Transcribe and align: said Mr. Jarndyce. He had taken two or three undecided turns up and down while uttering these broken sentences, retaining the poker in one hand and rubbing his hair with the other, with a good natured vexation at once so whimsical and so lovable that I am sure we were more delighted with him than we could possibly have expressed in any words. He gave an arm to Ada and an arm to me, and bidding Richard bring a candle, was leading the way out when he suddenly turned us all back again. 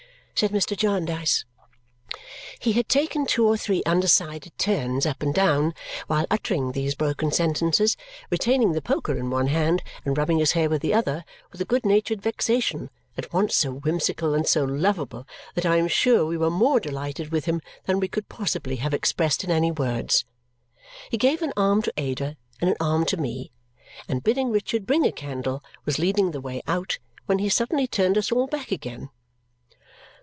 said 0.33 0.49
Mr. 0.49 0.75
Jarndyce. 0.75 1.45
He 2.59 2.71
had 2.71 2.89
taken 2.89 3.27
two 3.27 3.45
or 3.45 3.57
three 3.57 3.83
undecided 3.85 4.51
turns 4.57 5.05
up 5.05 5.21
and 5.21 5.35
down 5.35 5.75
while 6.07 6.25
uttering 6.31 6.71
these 6.71 6.95
broken 6.95 7.31
sentences, 7.31 7.95
retaining 8.31 8.71
the 8.71 8.81
poker 8.81 9.15
in 9.15 9.29
one 9.29 9.45
hand 9.49 9.83
and 10.03 10.17
rubbing 10.17 10.39
his 10.39 10.53
hair 10.53 10.67
with 10.67 10.81
the 10.81 10.95
other, 10.95 11.25
with 11.51 11.61
a 11.61 11.65
good 11.65 11.85
natured 11.85 12.23
vexation 12.23 12.89
at 13.19 13.31
once 13.31 13.55
so 13.55 13.71
whimsical 13.71 14.33
and 14.33 14.47
so 14.47 14.63
lovable 14.65 15.27
that 15.53 15.67
I 15.67 15.77
am 15.77 15.87
sure 15.87 16.25
we 16.25 16.37
were 16.37 16.49
more 16.49 16.79
delighted 16.79 17.31
with 17.31 17.45
him 17.45 17.61
than 17.85 17.99
we 17.99 18.07
could 18.07 18.27
possibly 18.27 18.77
have 18.77 18.95
expressed 18.95 19.43
in 19.43 19.51
any 19.51 19.69
words. 19.71 20.25
He 21.11 21.17
gave 21.19 21.43
an 21.43 21.53
arm 21.55 21.83
to 21.83 21.93
Ada 21.97 22.35
and 22.59 22.71
an 22.71 22.77
arm 22.79 23.05
to 23.05 23.17
me, 23.17 23.51
and 24.07 24.23
bidding 24.23 24.49
Richard 24.49 24.87
bring 24.87 25.05
a 25.05 25.11
candle, 25.11 25.63
was 25.85 25.99
leading 25.99 26.31
the 26.31 26.41
way 26.41 26.63
out 26.67 26.97
when 27.27 27.37
he 27.37 27.47
suddenly 27.49 27.85
turned 27.85 28.17
us 28.17 28.31
all 28.31 28.47
back 28.47 28.71
again. 28.71 29.11